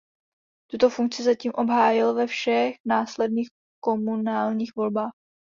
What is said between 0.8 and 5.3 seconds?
funkci zatím obhájil ve všech následných komunálních volbách.